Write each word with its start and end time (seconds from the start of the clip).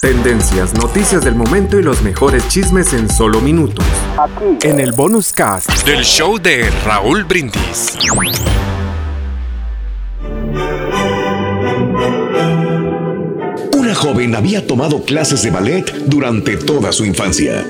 Tendencias, 0.00 0.74
noticias 0.74 1.24
del 1.24 1.34
momento 1.34 1.78
y 1.78 1.82
los 1.82 2.02
mejores 2.02 2.48
chismes 2.48 2.92
en 2.92 3.08
solo 3.08 3.40
minutos. 3.40 3.84
Aquí. 4.18 4.66
En 4.66 4.80
el 4.80 4.92
bonus 4.92 5.32
cast 5.32 5.86
del 5.86 6.02
show 6.02 6.38
de 6.38 6.70
Raúl 6.84 7.24
Brindis. 7.24 7.96
Una 13.76 13.94
joven 13.94 14.34
había 14.34 14.66
tomado 14.66 15.04
clases 15.04 15.42
de 15.42 15.50
ballet 15.50 15.92
durante 16.06 16.56
toda 16.56 16.90
su 16.90 17.04
infancia. 17.04 17.64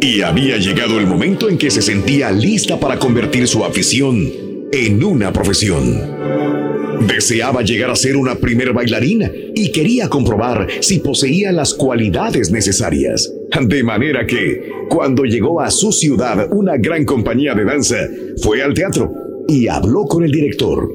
Y 0.00 0.22
había 0.22 0.56
llegado 0.56 0.98
el 0.98 1.06
momento 1.06 1.48
en 1.48 1.58
que 1.58 1.70
se 1.70 1.82
sentía 1.82 2.30
lista 2.30 2.78
para 2.78 2.98
convertir 2.98 3.48
su 3.48 3.64
afición 3.64 4.30
en 4.72 5.02
una 5.04 5.32
profesión. 5.32 6.55
Deseaba 7.00 7.62
llegar 7.62 7.90
a 7.90 7.96
ser 7.96 8.16
una 8.16 8.36
primer 8.36 8.72
bailarina 8.72 9.30
y 9.54 9.70
quería 9.70 10.08
comprobar 10.08 10.66
si 10.80 10.98
poseía 10.98 11.52
las 11.52 11.74
cualidades 11.74 12.50
necesarias. 12.50 13.32
De 13.60 13.82
manera 13.82 14.26
que, 14.26 14.70
cuando 14.88 15.24
llegó 15.24 15.60
a 15.60 15.70
su 15.70 15.92
ciudad 15.92 16.48
una 16.52 16.76
gran 16.76 17.04
compañía 17.04 17.54
de 17.54 17.64
danza, 17.64 17.96
fue 18.42 18.62
al 18.62 18.74
teatro 18.74 19.12
y 19.48 19.68
habló 19.68 20.04
con 20.04 20.24
el 20.24 20.30
director. 20.30 20.88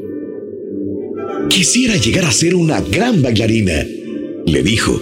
Quisiera 1.50 1.96
llegar 1.98 2.26
a 2.26 2.32
ser 2.32 2.56
una 2.56 2.82
gran 2.82 3.22
bailarina, 3.22 3.86
le 4.46 4.64
dijo, 4.64 5.00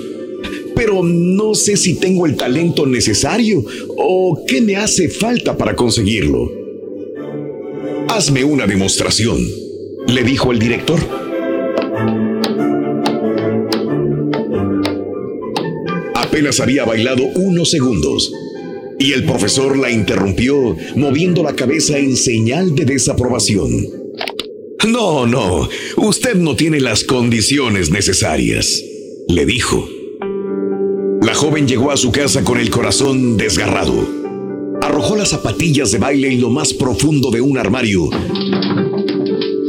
pero 0.76 1.04
no 1.04 1.54
sé 1.54 1.77
si 1.77 1.99
tengo 1.99 2.26
el 2.26 2.35
talento 2.35 2.85
necesario 2.85 3.63
o 3.98 4.43
qué 4.48 4.62
me 4.62 4.76
hace 4.76 5.09
falta 5.09 5.57
para 5.57 5.76
conseguirlo. 5.76 6.52
Hazme 8.07 8.43
una 8.43 8.66
demostración 8.66 9.68
le 10.09 10.23
dijo 10.23 10.52
el 10.52 10.59
director. 10.59 10.99
Apenas 16.16 16.59
había 16.59 16.85
bailado 16.85 17.23
unos 17.35 17.70
segundos 17.70 18.32
y 18.98 19.13
el 19.13 19.23
profesor 19.23 19.77
la 19.77 19.91
interrumpió 19.91 20.76
moviendo 20.96 21.43
la 21.43 21.55
cabeza 21.55 21.98
en 21.98 22.18
señal 22.18 22.76
de 22.76 22.85
desaprobación. 22.85 23.88
No, 24.88 25.27
no, 25.27 25.70
usted 25.98 26.35
no 26.35 26.55
tiene 26.55 26.79
las 26.79 27.04
condiciones 27.04 27.91
necesarias, 27.91 28.84
le 29.27 29.46
dijo. 29.46 29.88
La 31.21 31.35
joven 31.35 31.68
llegó 31.68 31.91
a 31.91 31.98
su 31.98 32.12
casa 32.12 32.44
con 32.44 32.60
el 32.60 32.70
corazón 32.70 33.38
desgarrado. 33.38 34.07
Arrojó 34.82 35.16
las 35.18 35.29
zapatillas 35.29 35.91
de 35.91 35.99
baile 35.99 36.32
en 36.32 36.41
lo 36.41 36.49
más 36.49 36.73
profundo 36.73 37.29
de 37.29 37.41
un 37.41 37.57
armario 37.57 38.10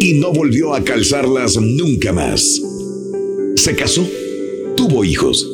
y 0.00 0.14
no 0.14 0.32
volvió 0.32 0.74
a 0.74 0.82
calzarlas 0.82 1.58
nunca 1.60 2.12
más. 2.12 2.60
Se 3.54 3.76
casó, 3.76 4.08
tuvo 4.74 5.04
hijos 5.04 5.46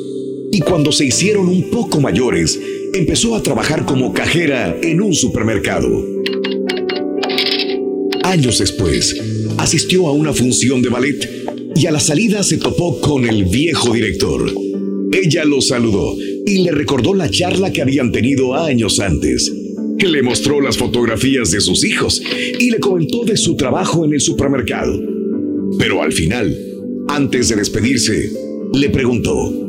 y 0.53 0.61
cuando 0.61 0.93
se 0.93 1.05
hicieron 1.05 1.49
un 1.49 1.69
poco 1.69 2.01
mayores, 2.01 2.59
empezó 2.95 3.35
a 3.35 3.43
trabajar 3.43 3.85
como 3.85 4.13
cajera 4.13 4.79
en 4.81 5.03
un 5.03 5.13
supermercado. 5.13 5.91
Años 8.23 8.61
después, 8.61 9.21
asistió 9.59 10.07
a 10.07 10.13
una 10.13 10.33
función 10.33 10.81
de 10.81 10.89
ballet 10.91 11.29
y 11.75 11.87
a 11.87 11.91
la 11.91 12.01
salida 12.01 12.45
se 12.45 12.59
topó 12.59 13.01
con 13.01 13.29
el 13.29 13.47
viejo 13.47 13.93
director. 13.93 14.55
Ella 15.13 15.45
lo 15.45 15.61
saludó 15.61 16.15
y 16.47 16.59
le 16.59 16.71
recordó 16.71 17.15
la 17.15 17.29
charla 17.29 17.73
que 17.73 17.83
habían 17.83 18.13
tenido 18.13 18.55
años 18.55 19.01
antes 19.01 19.51
le 19.99 20.23
mostró 20.23 20.61
las 20.61 20.77
fotografías 20.77 21.51
de 21.51 21.61
sus 21.61 21.85
hijos 21.85 22.23
y 22.59 22.71
le 22.71 22.79
comentó 22.79 23.25
de 23.25 23.37
su 23.37 23.57
trabajo 23.57 24.05
en 24.05 24.13
el 24.13 24.21
supermercado. 24.21 25.01
Pero 25.79 26.03
al 26.03 26.13
final, 26.13 26.57
antes 27.09 27.49
de 27.49 27.57
despedirse, 27.57 28.31
le 28.73 28.91
preguntó, 28.91 29.67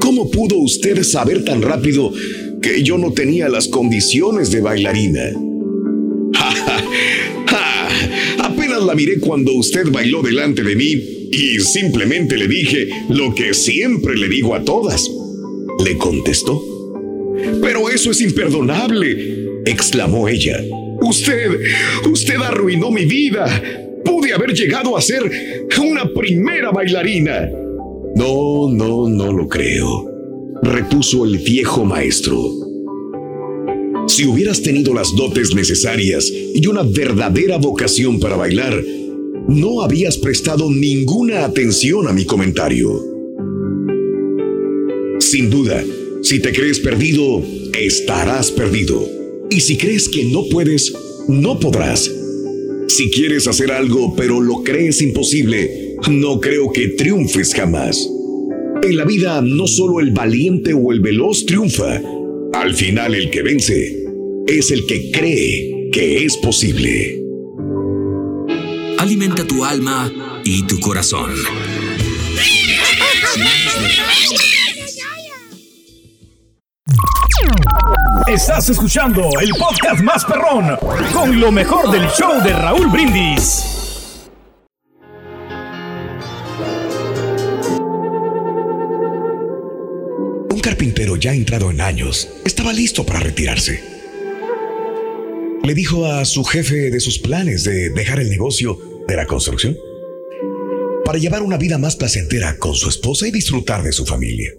¿Cómo 0.00 0.30
pudo 0.30 0.58
usted 0.58 1.02
saber 1.02 1.44
tan 1.44 1.62
rápido 1.62 2.12
que 2.60 2.82
yo 2.82 2.98
no 2.98 3.12
tenía 3.12 3.48
las 3.48 3.68
condiciones 3.68 4.50
de 4.50 4.60
bailarina? 4.60 5.22
¡Ja, 6.34 6.50
ja, 7.46 7.88
Apenas 8.44 8.82
la 8.82 8.94
miré 8.94 9.20
cuando 9.20 9.54
usted 9.54 9.90
bailó 9.90 10.20
delante 10.22 10.62
de 10.62 10.74
mí 10.74 11.28
y 11.30 11.60
simplemente 11.60 12.36
le 12.36 12.48
dije 12.48 12.88
lo 13.08 13.34
que 13.34 13.54
siempre 13.54 14.16
le 14.16 14.28
digo 14.28 14.54
a 14.54 14.64
todas. 14.64 15.08
Le 15.84 15.96
contestó. 15.96 16.69
Pero 17.62 17.90
eso 17.90 18.10
es 18.10 18.20
imperdonable, 18.20 19.46
exclamó 19.64 20.28
ella. 20.28 20.62
Usted, 21.02 21.50
usted 22.10 22.36
arruinó 22.36 22.90
mi 22.90 23.04
vida. 23.04 23.46
Pude 24.04 24.32
haber 24.32 24.54
llegado 24.54 24.96
a 24.96 25.00
ser 25.00 25.30
una 25.80 26.12
primera 26.12 26.70
bailarina. 26.70 27.48
No, 28.16 28.70
no, 28.70 29.08
no 29.08 29.32
lo 29.32 29.48
creo, 29.48 30.10
repuso 30.62 31.24
el 31.24 31.38
viejo 31.38 31.84
maestro. 31.84 32.38
Si 34.08 34.26
hubieras 34.26 34.60
tenido 34.62 34.92
las 34.92 35.14
dotes 35.16 35.54
necesarias 35.54 36.30
y 36.30 36.66
una 36.66 36.82
verdadera 36.82 37.58
vocación 37.58 38.18
para 38.18 38.36
bailar, 38.36 38.82
no 39.48 39.82
habías 39.82 40.18
prestado 40.18 40.70
ninguna 40.70 41.44
atención 41.44 42.08
a 42.08 42.12
mi 42.12 42.24
comentario. 42.24 43.00
Sin 45.18 45.48
duda, 45.50 45.84
si 46.22 46.40
te 46.40 46.52
crees 46.52 46.80
perdido, 46.80 47.42
estarás 47.78 48.50
perdido. 48.50 49.08
Y 49.50 49.60
si 49.60 49.76
crees 49.76 50.08
que 50.08 50.24
no 50.24 50.44
puedes, 50.50 50.92
no 51.28 51.58
podrás. 51.58 52.10
Si 52.88 53.10
quieres 53.10 53.46
hacer 53.46 53.72
algo 53.72 54.14
pero 54.16 54.40
lo 54.40 54.62
crees 54.62 55.00
imposible, 55.00 55.96
no 56.10 56.40
creo 56.40 56.72
que 56.72 56.88
triunfes 56.88 57.54
jamás. 57.54 58.08
En 58.82 58.96
la 58.96 59.04
vida 59.04 59.40
no 59.42 59.66
solo 59.66 60.00
el 60.00 60.10
valiente 60.10 60.74
o 60.74 60.92
el 60.92 61.00
veloz 61.00 61.46
triunfa, 61.46 62.02
al 62.52 62.74
final 62.74 63.14
el 63.14 63.30
que 63.30 63.42
vence 63.42 64.04
es 64.46 64.70
el 64.70 64.86
que 64.86 65.10
cree 65.10 65.90
que 65.92 66.24
es 66.24 66.36
posible. 66.36 67.22
Alimenta 68.98 69.46
tu 69.46 69.64
alma 69.64 70.12
y 70.44 70.66
tu 70.66 70.78
corazón. 70.80 71.30
Estás 78.30 78.70
escuchando 78.70 79.28
el 79.42 79.50
podcast 79.58 80.00
más 80.04 80.24
perrón 80.24 80.76
con 81.12 81.40
lo 81.40 81.50
mejor 81.50 81.90
del 81.90 82.06
show 82.10 82.40
de 82.40 82.52
Raúl 82.52 82.86
Brindis. 82.88 83.64
Un 90.48 90.60
carpintero 90.62 91.16
ya 91.16 91.34
entrado 91.34 91.72
en 91.72 91.80
años 91.80 92.28
estaba 92.44 92.72
listo 92.72 93.04
para 93.04 93.18
retirarse. 93.18 93.82
Le 95.64 95.74
dijo 95.74 96.06
a 96.06 96.24
su 96.24 96.44
jefe 96.44 96.92
de 96.92 97.00
sus 97.00 97.18
planes 97.18 97.64
de 97.64 97.90
dejar 97.90 98.20
el 98.20 98.30
negocio 98.30 98.78
de 99.08 99.16
la 99.16 99.26
construcción 99.26 99.76
para 101.04 101.18
llevar 101.18 101.42
una 101.42 101.56
vida 101.56 101.78
más 101.78 101.96
placentera 101.96 102.58
con 102.58 102.76
su 102.76 102.88
esposa 102.88 103.26
y 103.26 103.32
disfrutar 103.32 103.82
de 103.82 103.90
su 103.90 104.06
familia. 104.06 104.52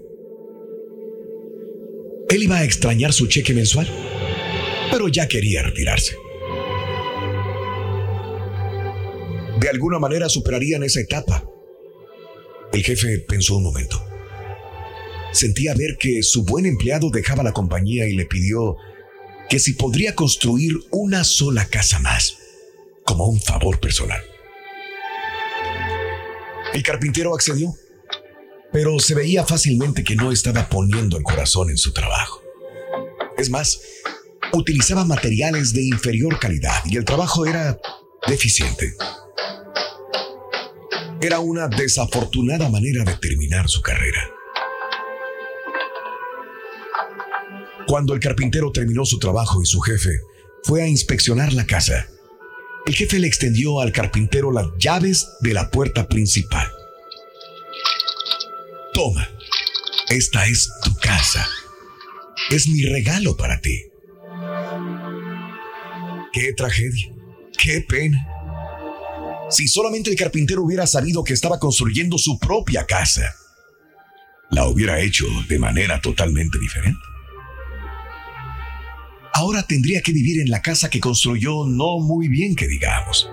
Él 2.32 2.44
iba 2.44 2.60
a 2.60 2.64
extrañar 2.64 3.12
su 3.12 3.28
cheque 3.28 3.54
mensual, 3.54 3.90
pero 4.90 5.10
ya 5.10 5.28
quería 5.28 5.64
retirarse. 5.64 6.16
De 9.60 9.68
alguna 9.68 10.00
manera 10.00 10.30
superarían 10.30 10.82
esa 10.84 11.02
etapa. 11.02 11.44
El 12.72 12.86
jefe 12.86 13.20
pensó 13.28 13.58
un 13.58 13.64
momento. 13.64 14.02
Sentía 15.34 15.74
ver 15.74 15.98
que 16.00 16.24
su 16.24 16.46
buen 16.46 16.66
empleado 16.66 17.10
dejaba 17.10 17.44
la 17.44 17.52
compañía 17.52 18.08
y 18.08 18.16
le 18.16 18.26
pidió 18.26 18.78
que 19.50 19.60
si 19.60 19.74
podría 19.74 20.16
construir 20.16 20.78
una 20.90 21.26
sola 21.26 21.66
casa 21.66 22.00
más, 22.00 22.38
como 23.04 23.26
un 23.26 23.42
favor 23.42 23.78
personal. 23.82 24.22
El 26.74 26.82
carpintero 26.82 27.36
accedió 27.36 27.76
pero 28.72 29.00
se 29.00 29.16
veía 29.16 29.46
fácilmente 29.46 30.04
que 30.04 30.16
no 30.16 30.32
estaba 30.32 30.70
poniendo 30.70 31.18
el 31.18 31.24
corazón 31.24 31.70
en 31.70 31.78
su 31.78 31.92
trabajo. 31.94 32.42
Es 33.38 33.50
más, 33.50 33.82
utilizaba 34.54 35.06
materiales 35.06 35.74
de 35.74 35.84
inferior 35.84 36.40
calidad 36.40 36.84
y 36.86 36.98
el 36.98 37.06
trabajo 37.06 37.46
era 37.46 37.80
deficiente. 38.28 38.94
Era 41.22 41.40
una 41.40 41.68
desafortunada 41.68 42.70
manera 42.70 43.04
de 43.04 43.16
terminar 43.16 43.68
su 43.70 43.82
carrera. 43.82 44.30
Cuando 47.88 48.14
el 48.14 48.20
carpintero 48.20 48.72
terminó 48.72 49.06
su 49.06 49.20
trabajo 49.20 49.62
y 49.62 49.66
su 49.66 49.82
jefe 49.82 50.22
fue 50.64 50.82
a 50.82 50.88
inspeccionar 50.88 51.54
la 51.54 51.66
casa, 51.66 52.08
el 52.86 52.96
jefe 52.96 53.20
le 53.20 53.28
extendió 53.28 53.82
al 53.82 53.92
carpintero 53.92 54.52
las 54.52 54.68
llaves 54.80 55.28
de 55.42 55.54
la 55.54 55.70
puerta 55.70 56.08
principal. 56.08 56.72
Toma, 58.94 59.28
esta 60.10 60.46
es 60.48 60.70
tu 60.84 60.94
casa. 60.96 61.48
Es 62.50 62.68
mi 62.68 62.84
regalo 62.84 63.38
para 63.38 63.60
ti. 63.62 63.84
Qué 66.34 66.54
tragedia, 66.54 67.12
qué 67.58 67.82
pena. 67.82 68.18
Si 69.50 69.68
solamente 69.68 70.10
el 70.10 70.16
carpintero 70.16 70.64
hubiera 70.64 70.88
sabido 70.88 71.24
que 71.24 71.34
estaba 71.34 71.60
construyendo 71.60 72.18
su 72.18 72.40
propia 72.40 72.86
casa. 72.86 73.36
la 74.52 74.68
hubiera 74.68 75.00
hecho 75.00 75.26
de 75.48 75.58
manera 75.58 76.02
totalmente 76.02 76.60
diferente. 76.60 77.00
Ahora 79.34 79.64
tendría 79.64 80.02
que 80.02 80.12
vivir 80.12 80.42
en 80.42 80.52
la 80.52 80.62
casa 80.62 80.90
que 80.90 81.00
construyó 81.00 81.66
no 81.66 82.00
muy 82.00 82.28
bien 82.28 82.56
que 82.56 82.68
digamos. 82.68 83.30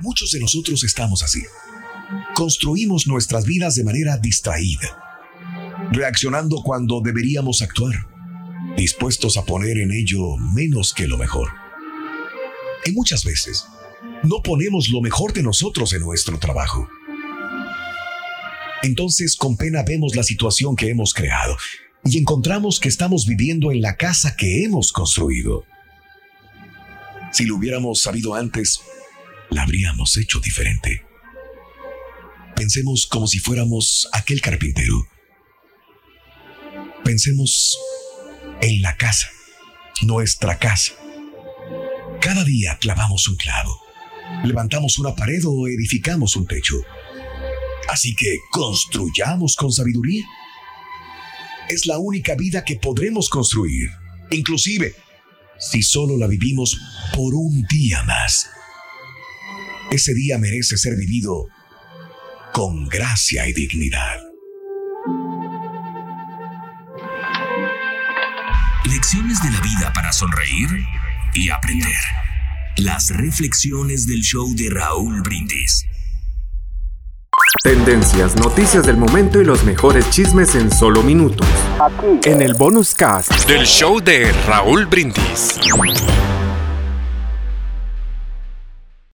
Muchos 0.00 0.30
de 0.30 0.40
nosotros 0.40 0.82
estamos 0.82 1.22
así. 1.22 1.42
Construimos 2.34 3.06
nuestras 3.06 3.44
vidas 3.44 3.74
de 3.74 3.84
manera 3.84 4.16
distraída, 4.16 4.98
reaccionando 5.92 6.62
cuando 6.62 7.00
deberíamos 7.02 7.60
actuar, 7.60 7.94
dispuestos 8.76 9.36
a 9.36 9.44
poner 9.44 9.78
en 9.78 9.92
ello 9.92 10.36
menos 10.36 10.94
que 10.94 11.06
lo 11.06 11.18
mejor. 11.18 11.50
Y 12.86 12.92
muchas 12.92 13.24
veces, 13.24 13.66
no 14.22 14.42
ponemos 14.42 14.88
lo 14.88 15.02
mejor 15.02 15.34
de 15.34 15.42
nosotros 15.42 15.92
en 15.92 16.00
nuestro 16.00 16.38
trabajo. 16.38 16.88
Entonces 18.82 19.36
con 19.36 19.58
pena 19.58 19.82
vemos 19.82 20.16
la 20.16 20.22
situación 20.22 20.76
que 20.76 20.88
hemos 20.88 21.12
creado 21.12 21.56
y 22.04 22.16
encontramos 22.18 22.80
que 22.80 22.88
estamos 22.88 23.26
viviendo 23.26 23.70
en 23.70 23.82
la 23.82 23.96
casa 23.96 24.34
que 24.34 24.64
hemos 24.64 24.92
construido. 24.92 25.64
Si 27.32 27.44
lo 27.44 27.56
hubiéramos 27.56 28.00
sabido 28.00 28.34
antes, 28.34 28.80
la 29.50 29.62
habríamos 29.62 30.16
hecho 30.16 30.40
diferente. 30.40 31.04
Pensemos 32.56 33.06
como 33.06 33.26
si 33.26 33.38
fuéramos 33.38 34.08
aquel 34.12 34.40
carpintero. 34.40 35.06
Pensemos 37.04 37.78
en 38.60 38.82
la 38.82 38.96
casa, 38.96 39.28
nuestra 40.02 40.58
casa. 40.58 40.92
Cada 42.20 42.44
día 42.44 42.76
clavamos 42.78 43.26
un 43.28 43.36
clavo, 43.36 43.80
levantamos 44.44 44.98
una 44.98 45.14
pared 45.14 45.42
o 45.46 45.66
edificamos 45.68 46.36
un 46.36 46.46
techo. 46.46 46.76
Así 47.88 48.14
que 48.14 48.36
construyamos 48.52 49.56
con 49.56 49.72
sabiduría. 49.72 50.24
Es 51.68 51.86
la 51.86 51.98
única 51.98 52.34
vida 52.34 52.64
que 52.64 52.76
podremos 52.76 53.30
construir, 53.30 53.90
inclusive 54.30 54.94
si 55.58 55.82
solo 55.82 56.16
la 56.16 56.26
vivimos 56.26 56.78
por 57.14 57.34
un 57.34 57.62
día 57.68 58.02
más. 58.04 58.48
Ese 59.90 60.14
día 60.14 60.38
merece 60.38 60.76
ser 60.76 60.94
vivido 60.94 61.48
con 62.52 62.86
gracia 62.86 63.48
y 63.48 63.52
dignidad. 63.52 64.18
Lecciones 68.84 69.42
de 69.42 69.50
la 69.50 69.60
vida 69.60 69.92
para 69.92 70.12
sonreír 70.12 70.68
y 71.34 71.50
aprender. 71.50 71.98
Las 72.76 73.10
reflexiones 73.10 74.06
del 74.06 74.20
show 74.20 74.54
de 74.54 74.70
Raúl 74.70 75.22
Brindis. 75.22 75.84
Tendencias, 77.64 78.36
noticias 78.36 78.86
del 78.86 78.96
momento 78.96 79.40
y 79.40 79.44
los 79.44 79.64
mejores 79.64 80.08
chismes 80.10 80.54
en 80.54 80.70
solo 80.70 81.02
minutos. 81.02 81.48
Aquí. 81.80 82.30
En 82.30 82.42
el 82.42 82.54
bonus 82.54 82.94
cast 82.94 83.32
del 83.48 83.66
show 83.66 84.00
de 84.00 84.30
Raúl 84.46 84.86
Brindis. 84.86 85.58